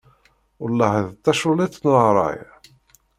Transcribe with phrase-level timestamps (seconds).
[0.61, 2.39] Wellah ar d taculliḍt n ṛṛay!